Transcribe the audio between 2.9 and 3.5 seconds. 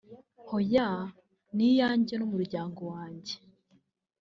wanjye